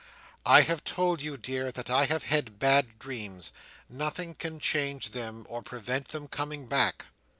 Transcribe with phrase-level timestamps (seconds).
[0.47, 3.51] I have told you, dear, that I have had bad dreams.
[3.87, 7.05] Nothing can change them, or prevent them coming back."